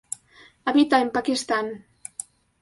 [0.65, 1.67] Habita en Pakistán.